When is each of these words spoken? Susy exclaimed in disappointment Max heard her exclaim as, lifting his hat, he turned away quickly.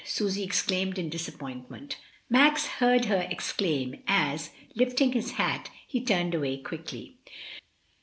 Susy 0.03 0.41
exclaimed 0.43 0.97
in 0.97 1.09
disappointment 1.09 1.97
Max 2.27 2.65
heard 2.65 3.05
her 3.05 3.27
exclaim 3.29 4.01
as, 4.07 4.49
lifting 4.73 5.11
his 5.11 5.33
hat, 5.33 5.69
he 5.87 6.01
turned 6.03 6.33
away 6.33 6.57
quickly. 6.57 7.17